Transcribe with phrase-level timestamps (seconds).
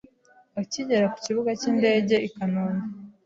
[0.61, 2.85] Akigera ku kibuga cy’indege i Kanombe,